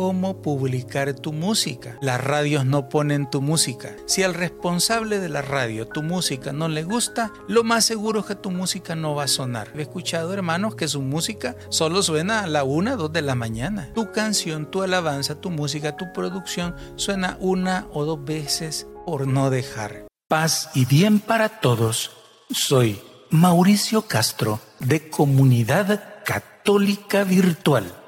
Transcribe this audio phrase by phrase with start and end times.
[0.00, 1.98] cómo publicar tu música.
[2.00, 3.94] Las radios no ponen tu música.
[4.06, 8.24] Si al responsable de la radio tu música no le gusta, lo más seguro es
[8.24, 9.68] que tu música no va a sonar.
[9.76, 13.90] He escuchado, hermanos, que su música solo suena a la una, dos de la mañana.
[13.94, 19.50] Tu canción, tu alabanza, tu música, tu producción suena una o dos veces por no
[19.50, 20.06] dejar.
[20.28, 22.12] Paz y bien para todos.
[22.50, 22.98] Soy
[23.28, 27.99] Mauricio Castro de Comunidad Católica Virtual.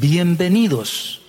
[0.00, 1.21] Bienvenidos.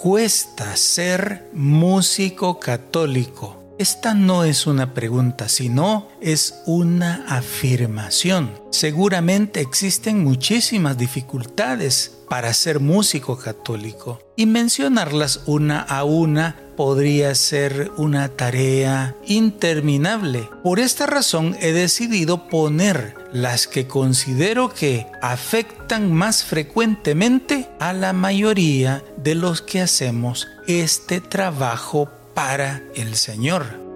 [0.00, 3.74] Cuesta ser músico católico?
[3.78, 8.52] Esta no es una pregunta, sino es una afirmación.
[8.70, 17.90] Seguramente existen muchísimas dificultades para ser músico católico y mencionarlas una a una podría ser
[17.96, 20.48] una tarea interminable.
[20.62, 28.12] Por esta razón he decidido poner las que considero que afectan más frecuentemente a la
[28.12, 33.88] mayoría de los que hacemos este trabajo para el Señor.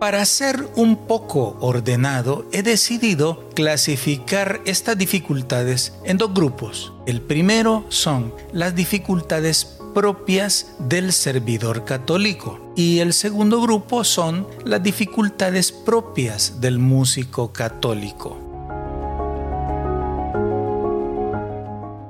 [0.00, 6.92] Para ser un poco ordenado, he decidido clasificar estas dificultades en dos grupos.
[7.06, 14.82] El primero son las dificultades propias del servidor católico y el segundo grupo son las
[14.82, 18.38] dificultades propias del músico católico.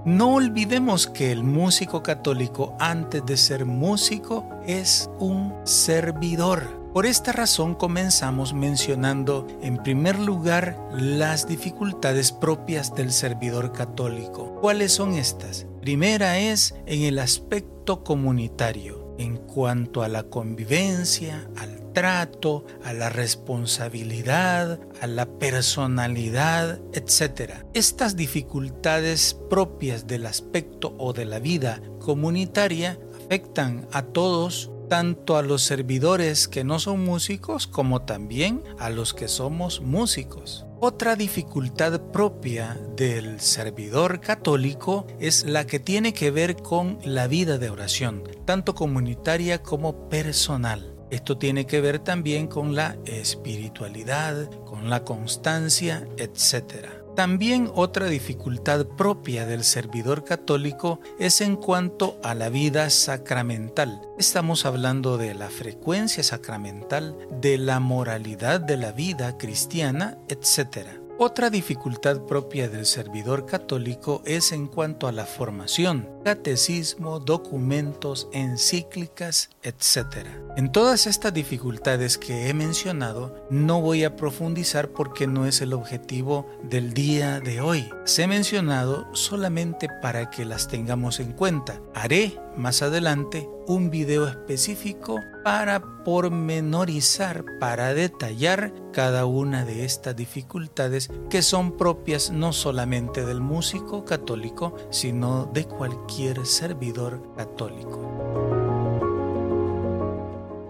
[0.05, 7.33] No olvidemos que el músico católico antes de ser músico es un servidor por esta
[7.33, 14.55] razón comenzamos mencionando en primer lugar las dificultades propias del servidor católico.
[14.61, 15.67] ¿Cuáles son estas?
[15.81, 23.09] Primera es en el aspecto comunitario, en cuanto a la convivencia, al trato, a la
[23.09, 27.65] responsabilidad, a la personalidad, etc.
[27.73, 35.43] Estas dificultades propias del aspecto o de la vida comunitaria afectan a todos tanto a
[35.43, 40.67] los servidores que no son músicos como también a los que somos músicos.
[40.87, 47.57] Otra dificultad propia del servidor católico es la que tiene que ver con la vida
[47.57, 50.95] de oración, tanto comunitaria como personal.
[51.11, 57.04] Esto tiene que ver también con la espiritualidad, con la constancia, etc.
[57.15, 64.03] También otra dificultad propia del servidor católico es en cuanto a la vida sacramental.
[64.19, 71.04] Estamos hablando de la frecuencia sacramental, de la moralidad de la vida cristiana, etc.
[71.17, 79.51] Otra dificultad propia del servidor católico es en cuanto a la formación, catecismo, documentos, encíclicas,
[79.63, 80.27] etc.
[80.57, 85.73] En todas estas dificultades que he mencionado no voy a profundizar porque no es el
[85.73, 87.89] objetivo del día de hoy.
[88.07, 91.81] Se he mencionado solamente para que las tengamos en cuenta.
[91.95, 101.11] Haré más adelante un video específico para pormenorizar, para detallar cada una de estas dificultades
[101.31, 108.15] que son propias no solamente del músico católico, sino de cualquier servidor católico.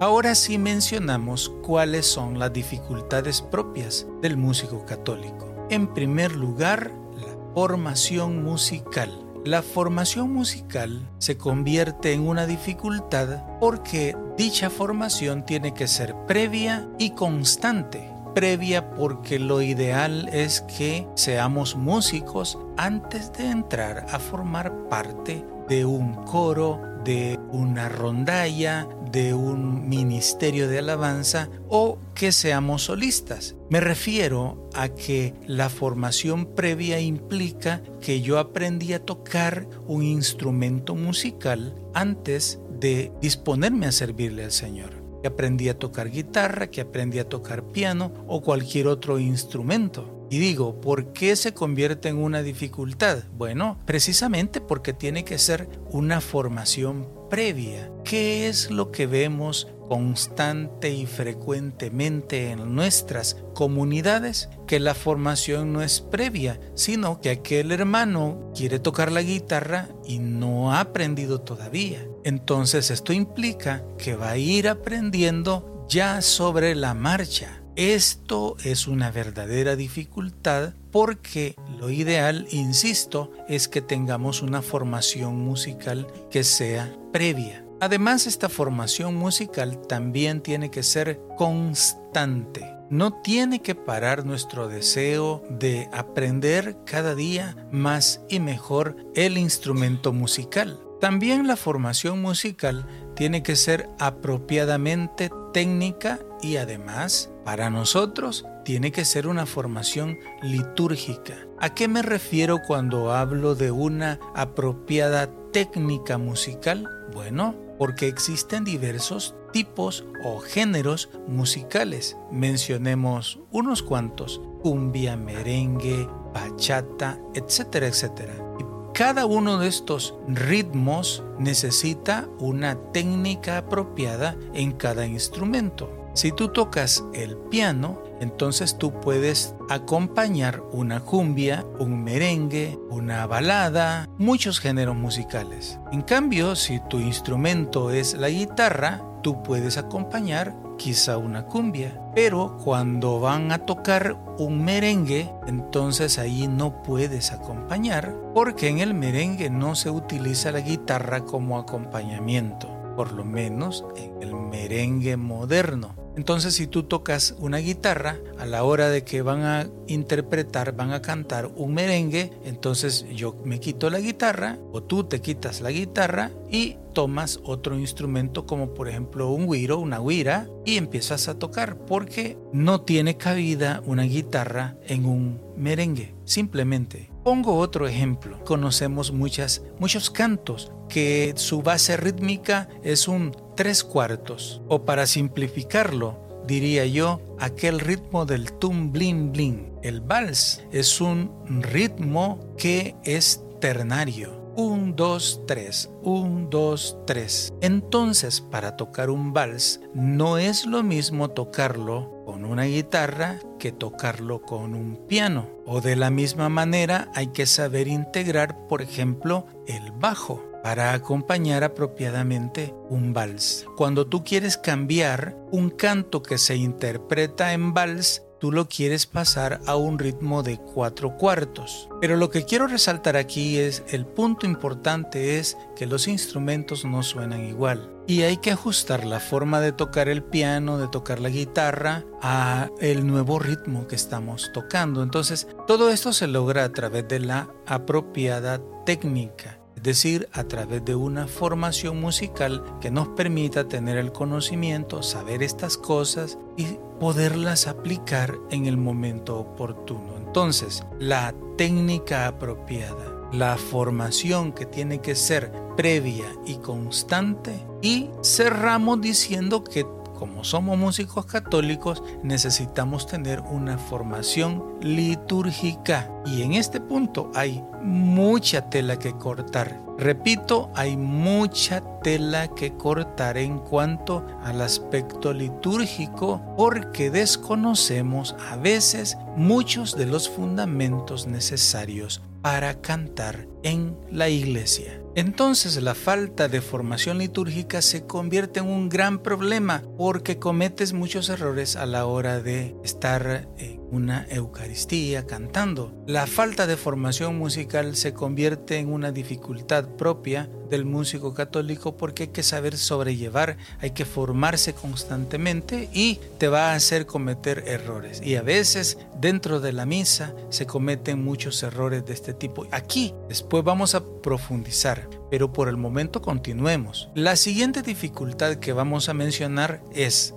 [0.00, 5.54] Ahora sí mencionamos cuáles son las dificultades propias del músico católico.
[5.70, 9.23] En primer lugar, la formación musical.
[9.44, 16.88] La formación musical se convierte en una dificultad porque dicha formación tiene que ser previa
[16.98, 18.10] y constante.
[18.34, 25.84] Previa porque lo ideal es que seamos músicos antes de entrar a formar parte de
[25.84, 33.54] un coro, de una rondalla, de un ministerio de alabanza o que seamos solistas.
[33.70, 40.96] Me refiero a que la formación previa implica que yo aprendí a tocar un instrumento
[40.96, 44.90] musical antes de disponerme a servirle al Señor.
[45.22, 50.26] Que aprendí a tocar guitarra, que aprendí a tocar piano o cualquier otro instrumento.
[50.28, 53.18] Y digo, ¿por qué se convierte en una dificultad?
[53.36, 57.90] Bueno, precisamente porque tiene que ser una formación previa.
[58.04, 64.48] ¿Qué es lo que vemos constante y frecuentemente en nuestras comunidades?
[64.68, 70.20] Que la formación no es previa, sino que aquel hermano quiere tocar la guitarra y
[70.20, 72.06] no ha aprendido todavía.
[72.22, 77.64] Entonces esto implica que va a ir aprendiendo ya sobre la marcha.
[77.74, 86.06] Esto es una verdadera dificultad porque lo ideal, insisto, es que tengamos una formación musical
[86.30, 87.64] que sea previa.
[87.80, 92.68] Además, esta formación musical también tiene que ser constante.
[92.90, 100.12] No tiene que parar nuestro deseo de aprender cada día más y mejor el instrumento
[100.12, 100.80] musical.
[101.00, 102.84] También la formación musical
[103.14, 111.46] tiene que ser apropiadamente técnica y además para nosotros tiene que ser una formación litúrgica.
[111.60, 116.88] ¿A qué me refiero cuando hablo de una apropiada técnica musical?
[117.12, 122.16] Bueno, porque existen diversos tipos o géneros musicales.
[122.30, 128.34] Mencionemos unos cuantos, cumbia, merengue, bachata, etcétera, etcétera.
[128.58, 128.64] Y
[128.94, 135.90] cada uno de estos ritmos necesita una técnica apropiada en cada instrumento.
[136.14, 144.08] Si tú tocas el piano, entonces tú puedes acompañar una cumbia, un merengue, una balada,
[144.18, 145.78] muchos géneros musicales.
[145.92, 152.00] En cambio, si tu instrumento es la guitarra, tú puedes acompañar quizá una cumbia.
[152.14, 158.94] Pero cuando van a tocar un merengue, entonces ahí no puedes acompañar porque en el
[158.94, 166.03] merengue no se utiliza la guitarra como acompañamiento, por lo menos en el merengue moderno.
[166.16, 170.92] Entonces si tú tocas una guitarra, a la hora de que van a interpretar, van
[170.92, 175.70] a cantar un merengue, entonces yo me quito la guitarra o tú te quitas la
[175.70, 181.38] guitarra y tomas otro instrumento como por ejemplo un güiro, una guira y empiezas a
[181.38, 187.10] tocar porque no tiene cabida una guitarra en un merengue, simplemente.
[187.24, 188.42] Pongo otro ejemplo.
[188.44, 194.60] Conocemos muchas, muchos cantos que su base rítmica es un tres cuartos.
[194.68, 199.72] O para simplificarlo, diría yo, aquel ritmo del tum blin blin.
[199.82, 201.30] El vals es un
[201.62, 204.42] ritmo que es ternario.
[204.56, 207.52] Un, dos, tres, un, dos, tres.
[207.60, 214.42] Entonces, para tocar un vals, no es lo mismo tocarlo con una guitarra que tocarlo
[214.42, 215.48] con un piano.
[215.66, 221.62] O de la misma manera hay que saber integrar, por ejemplo, el bajo para acompañar
[221.62, 223.66] apropiadamente un vals.
[223.76, 229.60] Cuando tú quieres cambiar un canto que se interpreta en vals, tú lo quieres pasar
[229.66, 231.90] a un ritmo de cuatro cuartos.
[232.00, 237.02] Pero lo que quiero resaltar aquí es el punto importante es que los instrumentos no
[237.02, 241.28] suenan igual y hay que ajustar la forma de tocar el piano, de tocar la
[241.28, 245.02] guitarra a el nuevo ritmo que estamos tocando.
[245.02, 250.96] Entonces, todo esto se logra a través de la apropiada técnica decir, a través de
[250.96, 258.34] una formación musical que nos permita tener el conocimiento, saber estas cosas y poderlas aplicar
[258.50, 260.16] en el momento oportuno.
[260.16, 269.00] Entonces, la técnica apropiada, la formación que tiene que ser previa y constante y cerramos
[269.00, 276.10] diciendo que como somos músicos católicos, necesitamos tener una formación litúrgica.
[276.24, 279.84] Y en este punto hay mucha tela que cortar.
[279.98, 289.16] Repito, hay mucha tela que cortar en cuanto al aspecto litúrgico porque desconocemos a veces
[289.36, 295.03] muchos de los fundamentos necesarios para cantar en la iglesia.
[295.16, 301.28] Entonces la falta de formación litúrgica se convierte en un gran problema porque cometes muchos
[301.28, 305.92] errores a la hora de estar en una Eucaristía cantando.
[306.06, 312.24] La falta de formación musical se convierte en una dificultad propia del músico católico porque
[312.24, 318.20] hay que saber sobrellevar, hay que formarse constantemente y te va a hacer cometer errores.
[318.24, 322.66] Y a veces dentro de la misa se cometen muchos errores de este tipo.
[322.72, 327.08] Aquí después vamos a profundizar, pero por el momento continuemos.
[327.14, 330.34] La siguiente dificultad que vamos a mencionar es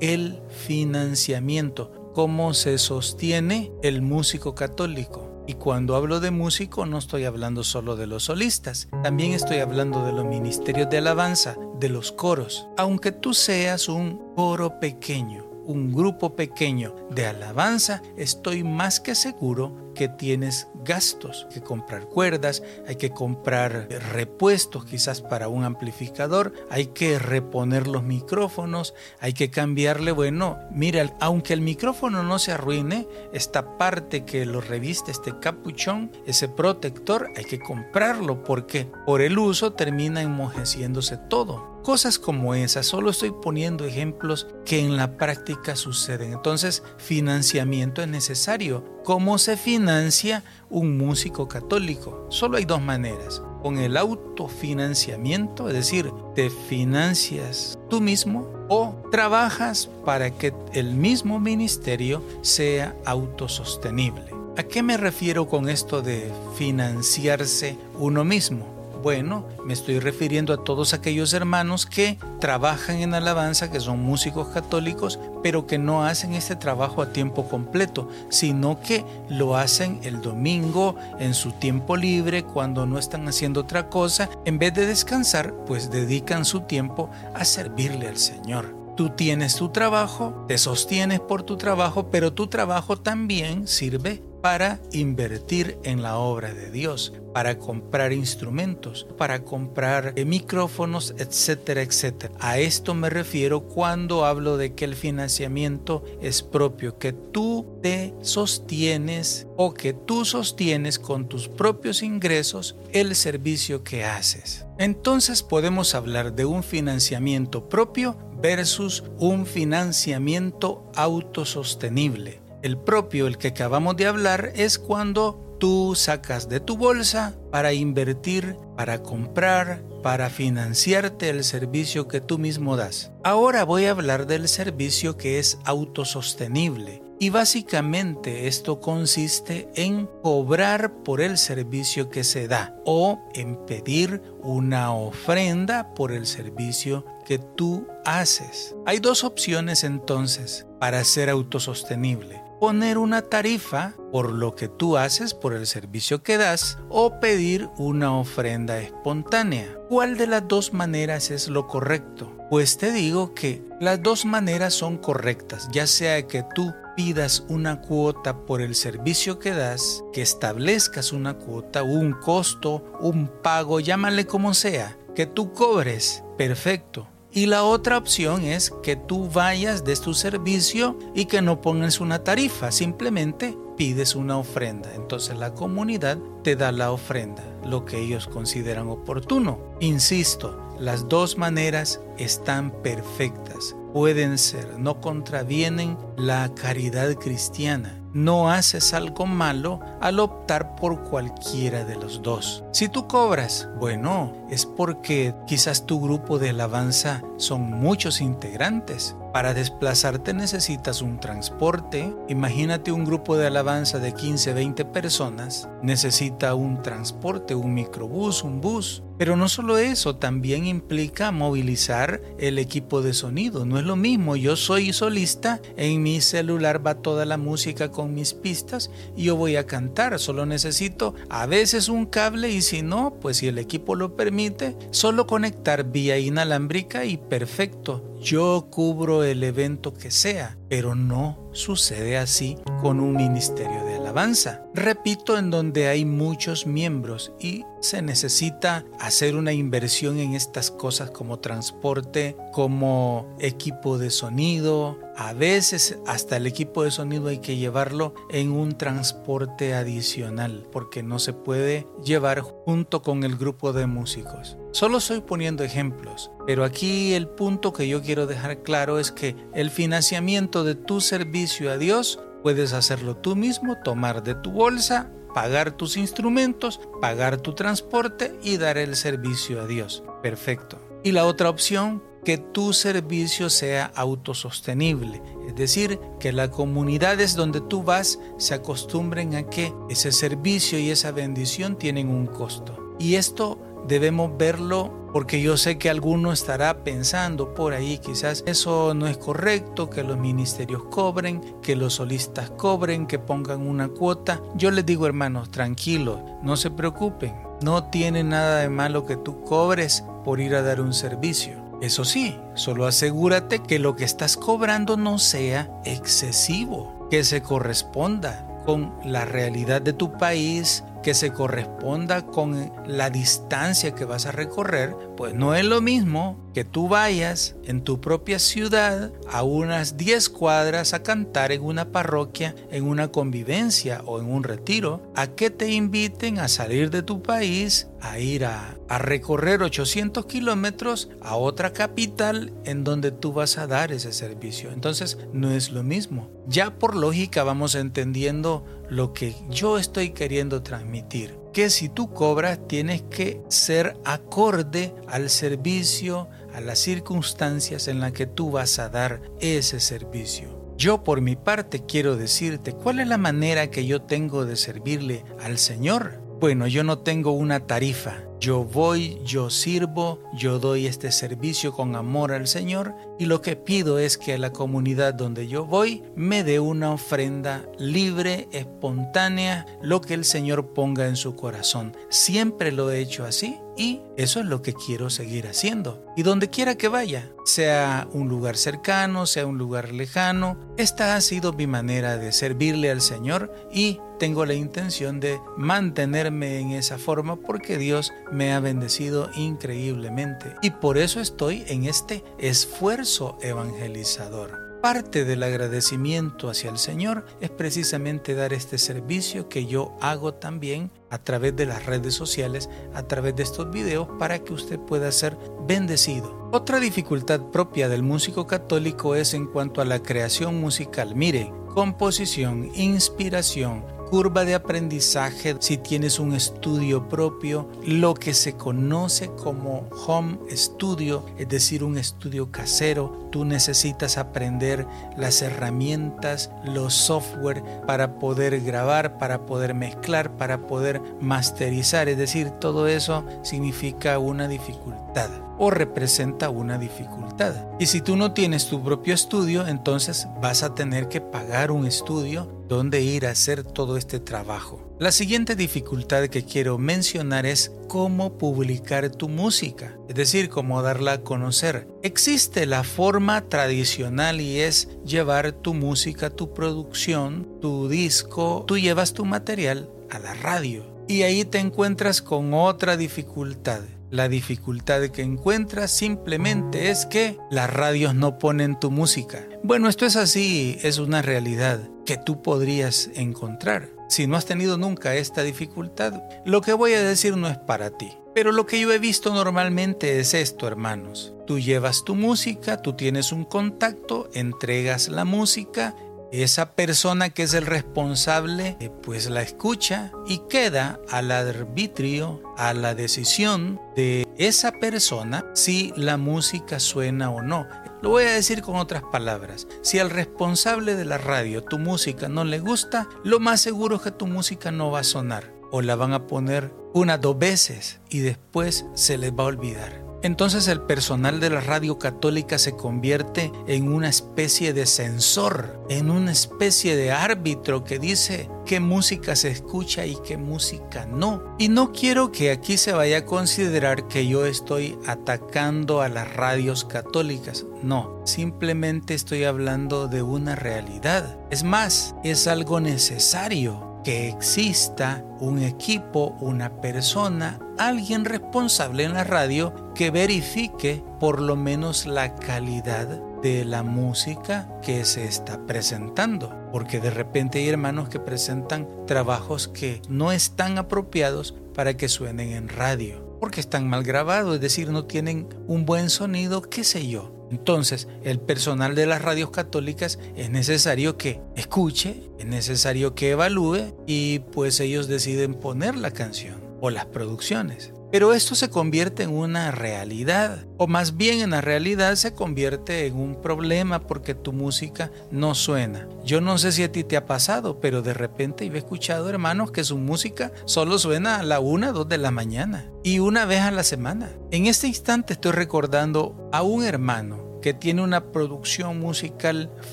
[0.00, 5.44] el financiamiento, cómo se sostiene el músico católico.
[5.46, 10.02] Y cuando hablo de músico no estoy hablando solo de los solistas, también estoy hablando
[10.02, 12.68] de los ministerios de alabanza, de los coros.
[12.78, 19.86] Aunque tú seas un coro pequeño, un grupo pequeño de alabanza, estoy más que seguro
[19.96, 26.86] que tienes gastos, que comprar cuerdas, hay que comprar repuestos quizás para un amplificador, hay
[26.88, 33.08] que reponer los micrófonos, hay que cambiarle, bueno, mira, aunque el micrófono no se arruine,
[33.32, 39.38] esta parte que lo reviste, este capuchón, ese protector, hay que comprarlo porque por el
[39.38, 41.75] uso termina enmojeciéndose todo.
[41.86, 46.32] Cosas como esas, solo estoy poniendo ejemplos que en la práctica suceden.
[46.32, 48.82] Entonces, financiamiento es necesario.
[49.04, 52.26] ¿Cómo se financia un músico católico?
[52.28, 53.40] Solo hay dos maneras.
[53.62, 61.38] Con el autofinanciamiento, es decir, te financias tú mismo o trabajas para que el mismo
[61.38, 64.24] ministerio sea autosostenible.
[64.56, 68.75] ¿A qué me refiero con esto de financiarse uno mismo?
[69.06, 74.48] Bueno, me estoy refiriendo a todos aquellos hermanos que trabajan en alabanza, que son músicos
[74.48, 80.22] católicos, pero que no hacen este trabajo a tiempo completo, sino que lo hacen el
[80.22, 84.28] domingo en su tiempo libre, cuando no están haciendo otra cosa.
[84.44, 88.74] En vez de descansar, pues dedican su tiempo a servirle al Señor.
[88.96, 94.78] Tú tienes tu trabajo, te sostienes por tu trabajo, pero tu trabajo también sirve para
[94.92, 102.32] invertir en la obra de Dios, para comprar instrumentos, para comprar eh, micrófonos, etcétera, etcétera.
[102.38, 108.14] A esto me refiero cuando hablo de que el financiamiento es propio, que tú te
[108.20, 114.64] sostienes o que tú sostienes con tus propios ingresos el servicio que haces.
[114.78, 122.45] Entonces podemos hablar de un financiamiento propio versus un financiamiento autosostenible.
[122.66, 127.72] El propio, el que acabamos de hablar, es cuando tú sacas de tu bolsa para
[127.72, 133.12] invertir, para comprar, para financiarte el servicio que tú mismo das.
[133.22, 137.04] Ahora voy a hablar del servicio que es autosostenible.
[137.20, 144.22] Y básicamente esto consiste en cobrar por el servicio que se da o en pedir
[144.42, 148.74] una ofrenda por el servicio que tú haces.
[148.86, 155.34] Hay dos opciones entonces para ser autosostenible poner una tarifa por lo que tú haces,
[155.34, 159.78] por el servicio que das, o pedir una ofrenda espontánea.
[159.88, 162.32] ¿Cuál de las dos maneras es lo correcto?
[162.50, 167.82] Pues te digo que las dos maneras son correctas, ya sea que tú pidas una
[167.82, 174.26] cuota por el servicio que das, que establezcas una cuota, un costo, un pago, llámale
[174.26, 179.94] como sea, que tú cobres, perfecto y la otra opción es que tú vayas de
[179.96, 184.94] tu servicio y que no pongas una tarifa, simplemente pides una ofrenda.
[184.94, 189.60] Entonces la comunidad te da la ofrenda, lo que ellos consideran oportuno.
[189.80, 198.94] Insisto, las dos maneras están perfectas, pueden ser, no contravienen la caridad cristiana no haces
[198.94, 202.64] algo malo al optar por cualquiera de los dos.
[202.72, 209.14] Si tú cobras, bueno, es porque quizás tu grupo de alabanza son muchos integrantes.
[209.36, 212.10] Para desplazarte necesitas un transporte.
[212.30, 215.68] Imagínate un grupo de alabanza de 15, 20 personas.
[215.82, 219.02] Necesita un transporte, un microbús, un bus.
[219.18, 223.64] Pero no solo eso, también implica movilizar el equipo de sonido.
[223.64, 228.14] No es lo mismo, yo soy solista, en mi celular va toda la música con
[228.14, 230.18] mis pistas y yo voy a cantar.
[230.18, 234.76] Solo necesito a veces un cable y si no, pues si el equipo lo permite,
[234.90, 238.15] solo conectar vía inalámbrica y perfecto.
[238.20, 244.62] Yo cubro el evento que sea, pero no sucede así con un ministerio de alabanza.
[244.74, 251.10] Repito, en donde hay muchos miembros y se necesita hacer una inversión en estas cosas
[251.10, 254.98] como transporte, como equipo de sonido.
[255.16, 261.02] A veces hasta el equipo de sonido hay que llevarlo en un transporte adicional porque
[261.02, 264.56] no se puede llevar junto con el grupo de músicos.
[264.76, 269.34] Solo estoy poniendo ejemplos, pero aquí el punto que yo quiero dejar claro es que
[269.54, 275.10] el financiamiento de tu servicio a Dios puedes hacerlo tú mismo, tomar de tu bolsa,
[275.32, 280.04] pagar tus instrumentos, pagar tu transporte y dar el servicio a Dios.
[280.22, 280.78] Perfecto.
[281.02, 287.62] Y la otra opción, que tu servicio sea autosostenible, es decir, que las comunidades donde
[287.62, 292.94] tú vas se acostumbren a que ese servicio y esa bendición tienen un costo.
[292.98, 298.92] Y esto debemos verlo porque yo sé que alguno estará pensando por ahí, quizás eso
[298.92, 304.42] no es correcto, que los ministerios cobren, que los solistas cobren, que pongan una cuota.
[304.56, 309.42] Yo les digo hermanos, tranquilos, no se preocupen, no tiene nada de malo que tú
[309.42, 311.64] cobres por ir a dar un servicio.
[311.80, 318.46] Eso sí, solo asegúrate que lo que estás cobrando no sea excesivo, que se corresponda
[318.66, 324.32] con la realidad de tu país, que se corresponda con la distancia que vas a
[324.32, 329.96] recorrer, pues no es lo mismo que tú vayas en tu propia ciudad a unas
[329.96, 335.28] 10 cuadras a cantar en una parroquia, en una convivencia o en un retiro, a
[335.28, 341.08] que te inviten a salir de tu país, a ir a, a recorrer 800 kilómetros
[341.20, 344.72] a otra capital en donde tú vas a dar ese servicio.
[344.72, 346.30] Entonces no es lo mismo.
[346.48, 351.38] Ya por lógica vamos entendiendo lo que yo estoy queriendo transmitir.
[351.52, 358.12] Que si tú cobras tienes que ser acorde al servicio, a las circunstancias en las
[358.12, 360.74] que tú vas a dar ese servicio.
[360.76, 365.24] Yo por mi parte quiero decirte cuál es la manera que yo tengo de servirle
[365.42, 366.25] al Señor.
[366.38, 368.26] Bueno, yo no tengo una tarifa.
[368.38, 373.56] Yo voy, yo sirvo, yo doy este servicio con amor al Señor y lo que
[373.56, 380.02] pido es que la comunidad donde yo voy me dé una ofrenda libre, espontánea, lo
[380.02, 381.96] que el Señor ponga en su corazón.
[382.10, 386.04] Siempre lo he hecho así y eso es lo que quiero seguir haciendo.
[386.16, 391.20] Y donde quiera que vaya, sea un lugar cercano, sea un lugar lejano, esta ha
[391.22, 396.98] sido mi manera de servirle al Señor y tengo la intención de mantenerme en esa
[396.98, 404.66] forma porque Dios me ha bendecido increíblemente y por eso estoy en este esfuerzo evangelizador.
[404.82, 410.92] Parte del agradecimiento hacia el Señor es precisamente dar este servicio que yo hago también
[411.10, 415.10] a través de las redes sociales, a través de estos videos, para que usted pueda
[415.10, 416.48] ser bendecido.
[416.52, 421.16] Otra dificultad propia del músico católico es en cuanto a la creación musical.
[421.16, 429.30] Mire, composición, inspiración, curva de aprendizaje si tienes un estudio propio, lo que se conoce
[429.30, 433.28] como home studio, es decir, un estudio casero.
[433.30, 434.86] Tú necesitas aprender
[435.16, 442.08] las herramientas, los software para poder grabar, para poder mezclar, para poder masterizar.
[442.08, 447.54] Es decir, todo eso significa una dificultad o representa una dificultad.
[447.78, 451.86] Y si tú no tienes tu propio estudio, entonces vas a tener que pagar un
[451.86, 454.82] estudio donde ir a hacer todo este trabajo.
[454.98, 461.12] La siguiente dificultad que quiero mencionar es cómo publicar tu música, es decir, cómo darla
[461.12, 461.86] a conocer.
[462.02, 469.12] Existe la forma tradicional y es llevar tu música, tu producción, tu disco, tú llevas
[469.12, 475.22] tu material a la radio y ahí te encuentras con otra dificultad la dificultad que
[475.22, 479.46] encuentras simplemente es que las radios no ponen tu música.
[479.62, 483.90] Bueno, esto es así, es una realidad que tú podrías encontrar.
[484.08, 487.90] Si no has tenido nunca esta dificultad, lo que voy a decir no es para
[487.90, 488.12] ti.
[488.34, 491.34] Pero lo que yo he visto normalmente es esto, hermanos.
[491.46, 495.96] Tú llevas tu música, tú tienes un contacto, entregas la música
[496.32, 502.74] esa persona que es el responsable eh, pues la escucha y queda al arbitrio, a
[502.74, 507.66] la decisión de esa persona si la música suena o no.
[508.02, 509.66] Lo voy a decir con otras palabras.
[509.82, 514.02] Si al responsable de la radio tu música no le gusta, lo más seguro es
[514.02, 518.00] que tu música no va a sonar o la van a poner una dos veces
[518.08, 520.05] y después se les va a olvidar.
[520.26, 526.10] Entonces el personal de la radio católica se convierte en una especie de censor, en
[526.10, 531.54] una especie de árbitro que dice qué música se escucha y qué música no.
[531.60, 536.34] Y no quiero que aquí se vaya a considerar que yo estoy atacando a las
[536.34, 537.64] radios católicas.
[537.84, 541.38] No, simplemente estoy hablando de una realidad.
[541.52, 549.24] Es más, es algo necesario que exista un equipo, una persona, alguien responsable en la
[549.24, 556.54] radio que verifique por lo menos la calidad de la música que se está presentando.
[556.70, 562.52] Porque de repente hay hermanos que presentan trabajos que no están apropiados para que suenen
[562.52, 563.36] en radio.
[563.40, 567.35] Porque están mal grabados, es decir, no tienen un buen sonido, qué sé yo.
[567.50, 573.94] Entonces, el personal de las radios católicas es necesario que escuche, es necesario que evalúe
[574.06, 577.92] y pues ellos deciden poner la canción o las producciones.
[578.12, 583.06] Pero esto se convierte en una realidad, o más bien en la realidad se convierte
[583.06, 586.08] en un problema porque tu música no suena.
[586.24, 589.72] Yo no sé si a ti te ha pasado, pero de repente he escuchado hermanos
[589.72, 593.62] que su música solo suena a la una, dos de la mañana y una vez
[593.62, 594.30] a la semana.
[594.50, 599.70] En este instante estoy recordando a un hermano que tiene una producción musical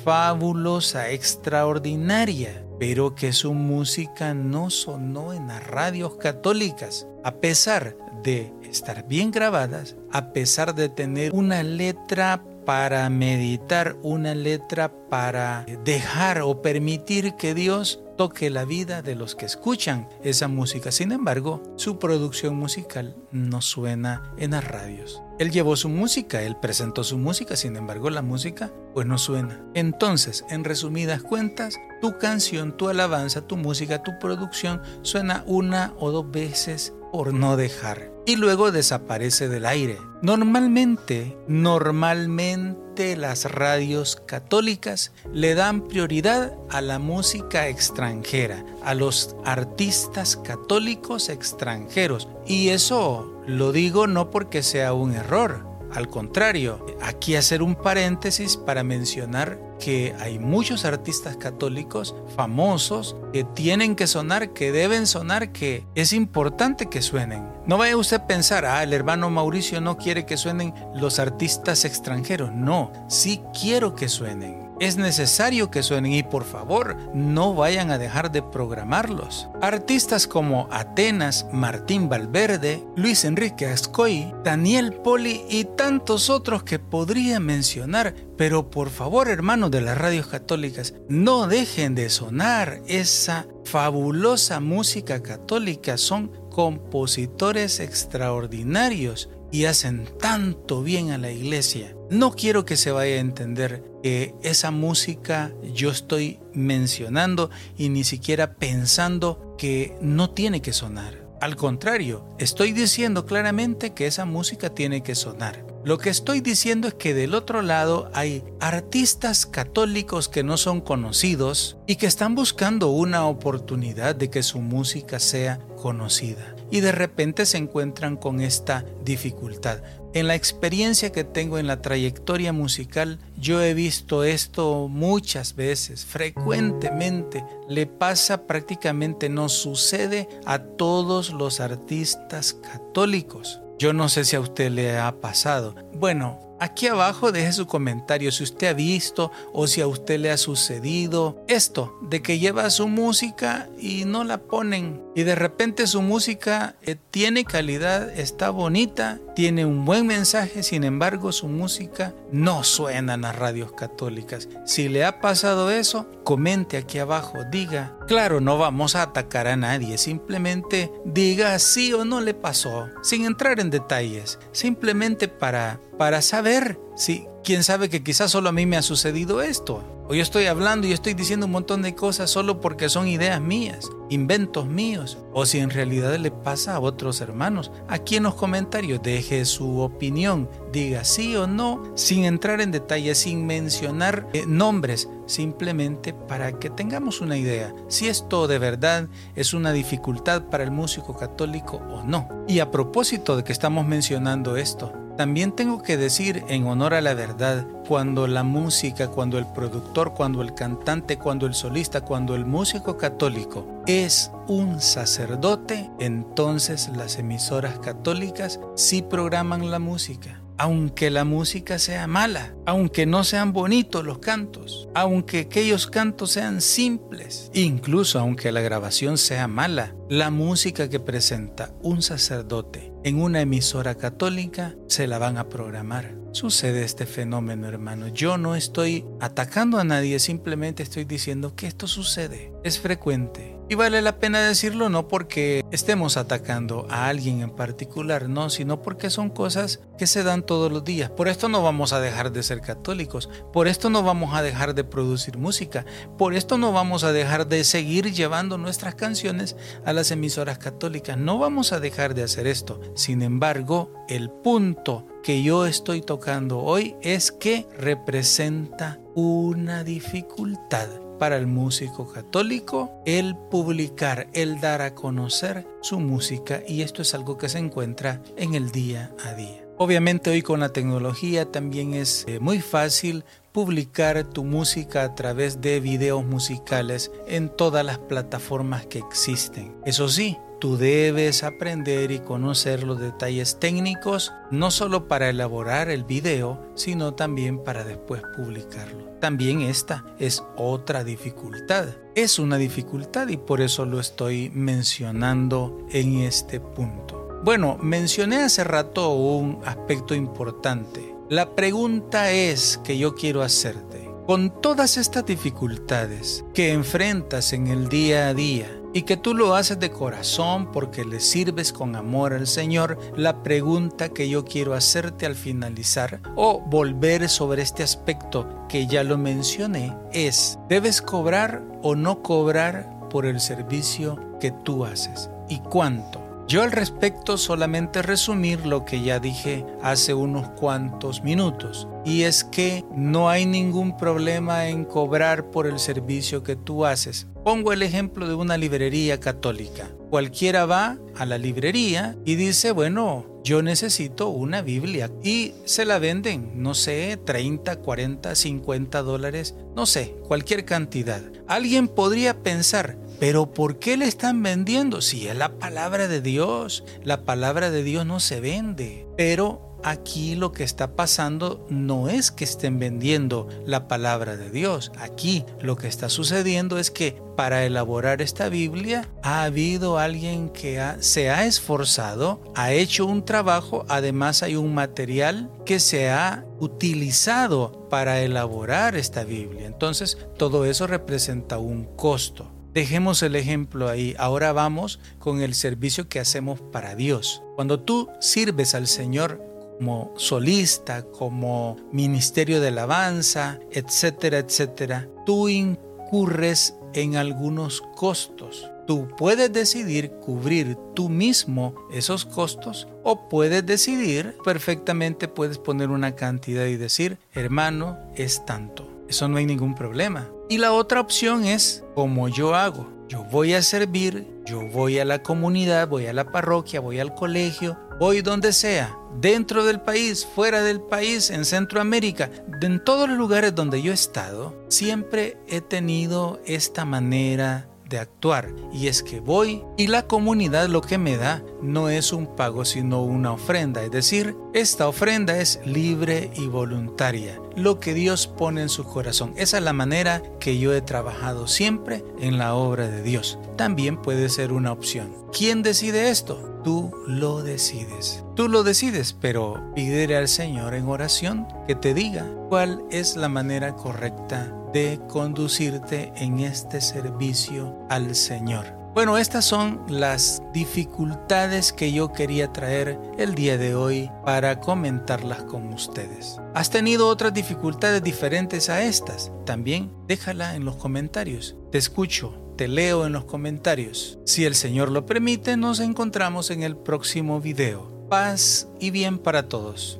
[0.03, 8.51] fabulosa, extraordinaria pero que su música no sonó en las radios católicas, a pesar de
[8.69, 16.41] estar bien grabadas, a pesar de tener una letra para meditar, una letra para dejar
[16.41, 20.91] o permitir que Dios toque la vida de los que escuchan esa música.
[20.91, 25.22] Sin embargo, su producción musical no suena en las radios.
[25.39, 29.65] Él llevó su música, él presentó su música, sin embargo la música pues no suena.
[29.73, 36.11] Entonces, en resumidas cuentas, tu canción, tu alabanza, tu música, tu producción suena una o
[36.11, 39.99] dos veces por no dejar y luego desaparece del aire.
[40.23, 50.37] Normalmente, normalmente las radios católicas le dan prioridad a la música extranjera, a los artistas
[50.37, 52.27] católicos extranjeros.
[52.47, 58.57] Y eso lo digo no porque sea un error, al contrario, aquí hacer un paréntesis
[58.57, 65.51] para mencionar que hay muchos artistas católicos famosos que tienen que sonar, que deben sonar,
[65.51, 67.47] que es importante que suenen.
[67.65, 71.85] No vaya usted a pensar, ah, el hermano Mauricio no quiere que suenen los artistas
[71.85, 72.51] extranjeros.
[72.53, 77.97] No, sí quiero que suenen es necesario que suenen y por favor no vayan a
[77.97, 79.47] dejar de programarlos.
[79.61, 87.39] Artistas como Atenas, Martín Valverde, Luis Enrique Ascoy, Daniel Poli y tantos otros que podría
[87.39, 94.59] mencionar, pero por favor hermanos de las radios católicas, no dejen de sonar esa fabulosa
[94.59, 101.95] música católica, son compositores extraordinarios y hacen tanto bien a la iglesia.
[102.09, 108.03] No quiero que se vaya a entender que esa música yo estoy mencionando y ni
[108.03, 111.23] siquiera pensando que no tiene que sonar.
[111.39, 115.63] Al contrario, estoy diciendo claramente que esa música tiene que sonar.
[115.85, 120.81] Lo que estoy diciendo es que del otro lado hay artistas católicos que no son
[120.81, 126.91] conocidos y que están buscando una oportunidad de que su música sea conocida y de
[126.91, 129.83] repente se encuentran con esta dificultad.
[130.15, 136.03] En la experiencia que tengo en la trayectoria musical, yo he visto esto muchas veces,
[136.03, 137.45] frecuentemente.
[137.69, 143.61] Le pasa prácticamente, no sucede a todos los artistas católicos.
[143.77, 145.75] Yo no sé si a usted le ha pasado.
[145.93, 150.31] Bueno, Aquí abajo deje su comentario si usted ha visto o si a usted le
[150.31, 155.03] ha sucedido esto de que lleva su música y no la ponen.
[155.13, 160.83] Y de repente su música eh, tiene calidad, está bonita, tiene un buen mensaje, sin
[160.83, 164.47] embargo su música no suena en las radios católicas.
[164.65, 169.55] Si le ha pasado eso, comente aquí abajo, diga, claro, no vamos a atacar a
[169.55, 176.21] nadie, simplemente diga sí o no le pasó, sin entrar en detalles, simplemente para, para
[176.21, 179.83] saber si, quién sabe que quizás solo a mí me ha sucedido esto.
[180.07, 183.39] O yo estoy hablando y estoy diciendo un montón de cosas solo porque son ideas
[183.39, 187.71] mías, inventos míos, o si en realidad le pasa a otros hermanos.
[187.87, 193.19] Aquí en los comentarios deje su opinión, diga sí o no, sin entrar en detalles,
[193.19, 199.53] sin mencionar eh, nombres, simplemente para que tengamos una idea si esto de verdad es
[199.53, 202.27] una dificultad para el músico católico o no.
[202.45, 207.01] Y a propósito de que estamos mencionando esto, también tengo que decir en honor a
[207.01, 212.35] la verdad, cuando la música, cuando el productor, cuando el cantante, cuando el solista, cuando
[212.35, 221.09] el músico católico es un sacerdote, entonces las emisoras católicas sí programan la música aunque
[221.09, 227.49] la música sea mala, aunque no sean bonitos los cantos, aunque aquellos cantos sean simples,
[227.53, 233.95] incluso aunque la grabación sea mala, la música que presenta un sacerdote en una emisora
[233.95, 236.15] católica se la van a programar.
[236.31, 238.07] Sucede este fenómeno, hermano.
[238.07, 242.51] Yo no estoy atacando a nadie, simplemente estoy diciendo que esto sucede.
[242.63, 243.52] Es frecuente.
[243.69, 248.81] Y vale la pena decirlo no porque estemos atacando a alguien en particular, no, sino
[248.81, 251.09] porque son cosas que se dan todos los días.
[251.09, 254.75] Por esto no vamos a dejar de ser católicos, por esto no vamos a dejar
[254.75, 255.85] de producir música,
[256.17, 261.17] por esto no vamos a dejar de seguir llevando nuestras canciones a las emisoras católicas,
[261.17, 262.81] no vamos a dejar de hacer esto.
[262.95, 271.37] Sin embargo, el punto que yo estoy tocando hoy es que representa una dificultad para
[271.37, 277.37] el músico católico el publicar, el dar a conocer su música y esto es algo
[277.37, 279.65] que se encuentra en el día a día.
[279.77, 285.61] Obviamente hoy con la tecnología también es eh, muy fácil publicar tu música a través
[285.61, 289.73] de videos musicales en todas las plataformas que existen.
[289.85, 296.05] Eso sí, tú debes aprender y conocer los detalles técnicos, no solo para elaborar el
[296.05, 299.09] video, sino también para después publicarlo.
[299.19, 301.89] También esta es otra dificultad.
[302.15, 307.41] Es una dificultad y por eso lo estoy mencionando en este punto.
[307.43, 311.13] Bueno, mencioné hace rato un aspecto importante.
[311.27, 314.09] La pregunta es que yo quiero hacerte.
[314.25, 319.55] Con todas estas dificultades que enfrentas en el día a día, y que tú lo
[319.55, 324.73] haces de corazón porque le sirves con amor al Señor, la pregunta que yo quiero
[324.73, 331.63] hacerte al finalizar o volver sobre este aspecto que ya lo mencioné es, ¿debes cobrar
[331.81, 335.29] o no cobrar por el servicio que tú haces?
[335.49, 336.22] ¿Y cuánto?
[336.47, 342.43] Yo al respecto solamente resumir lo que ya dije hace unos cuantos minutos, y es
[342.43, 347.27] que no hay ningún problema en cobrar por el servicio que tú haces.
[347.45, 349.89] Pongo el ejemplo de una librería católica.
[350.09, 355.99] Cualquiera va a la librería y dice, bueno, yo necesito una Biblia y se la
[355.99, 361.21] venden, no sé, 30, 40, 50 dólares, no sé, cualquier cantidad.
[361.47, 365.01] Alguien podría pensar, pero ¿por qué le están vendiendo?
[365.01, 369.07] Si es la palabra de Dios, la palabra de Dios no se vende.
[369.17, 374.91] Pero aquí lo que está pasando no es que estén vendiendo la palabra de Dios.
[374.97, 380.81] Aquí lo que está sucediendo es que para elaborar esta Biblia ha habido alguien que
[380.99, 387.87] se ha esforzado, ha hecho un trabajo, además hay un material que se ha utilizado
[387.89, 389.65] para elaborar esta Biblia.
[389.65, 392.51] Entonces todo eso representa un costo.
[392.73, 394.15] Dejemos el ejemplo ahí.
[394.17, 397.43] Ahora vamos con el servicio que hacemos para Dios.
[397.55, 406.75] Cuando tú sirves al Señor como solista, como ministerio de alabanza, etcétera, etcétera, tú incurres
[406.93, 408.69] en algunos costos.
[408.85, 416.15] Tú puedes decidir cubrir tú mismo esos costos o puedes decidir, perfectamente puedes poner una
[416.15, 418.89] cantidad y decir, hermano, es tanto.
[419.07, 420.29] Eso no hay ningún problema.
[420.49, 422.91] Y la otra opción es como yo hago.
[423.07, 427.13] Yo voy a servir, yo voy a la comunidad, voy a la parroquia, voy al
[427.13, 432.29] colegio, voy donde sea, dentro del país, fuera del país, en Centroamérica,
[432.61, 437.67] en todos los lugares donde yo he estado, siempre he tenido esta manera
[437.99, 442.35] actuar y es que voy y la comunidad lo que me da no es un
[442.35, 448.27] pago sino una ofrenda, es decir, esta ofrenda es libre y voluntaria, lo que Dios
[448.27, 449.33] pone en su corazón.
[449.37, 453.39] Esa es la manera que yo he trabajado siempre en la obra de Dios.
[453.57, 455.15] También puede ser una opción.
[455.31, 456.61] ¿Quién decide esto?
[456.63, 458.23] Tú lo decides.
[458.35, 463.29] Tú lo decides, pero pídele al Señor en oración que te diga cuál es la
[463.29, 468.83] manera correcta de conducirte en este servicio al Señor.
[468.93, 475.41] Bueno, estas son las dificultades que yo quería traer el día de hoy para comentarlas
[475.43, 476.37] con ustedes.
[476.53, 479.31] ¿Has tenido otras dificultades diferentes a estas?
[479.45, 481.55] También déjala en los comentarios.
[481.71, 484.19] Te escucho, te leo en los comentarios.
[484.25, 488.07] Si el Señor lo permite, nos encontramos en el próximo video.
[488.09, 489.99] Paz y bien para todos.